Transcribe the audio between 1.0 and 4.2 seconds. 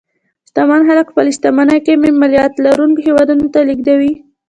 خپلې شتمنۍ کمې مالیې لرونکو هېوادونو ته لېږدوي.